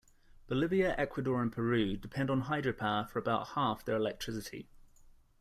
Bolivia, 0.47 0.95
Ecuador 0.97 1.43
and 1.43 1.51
Peru 1.51 1.95
depend 1.95 2.31
on 2.31 2.45
hydropower 2.45 3.07
for 3.07 3.19
about 3.19 3.49
half 3.49 3.85
their 3.85 3.97
electricity. 3.97 4.67